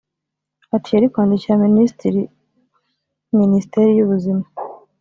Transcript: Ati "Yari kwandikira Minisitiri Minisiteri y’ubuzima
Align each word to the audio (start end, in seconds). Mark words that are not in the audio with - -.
Ati 0.75 0.89
"Yari 0.95 1.07
kwandikira 1.13 1.63
Minisitiri 1.65 2.21
Minisiteri 3.39 3.91
y’ubuzima 3.97 4.43